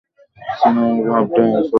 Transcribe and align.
চিনোর 0.59 0.93
ভাবনাটাই 1.05 1.49
আসল। 1.51 1.69